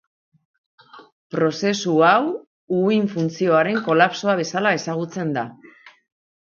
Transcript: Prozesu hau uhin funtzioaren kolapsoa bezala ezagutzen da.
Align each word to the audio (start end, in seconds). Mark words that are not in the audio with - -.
Prozesu 1.35 1.93
hau 2.09 2.25
uhin 2.79 3.07
funtzioaren 3.13 3.81
kolapsoa 3.91 4.39
bezala 4.45 4.77
ezagutzen 4.83 5.41
da. 5.41 5.49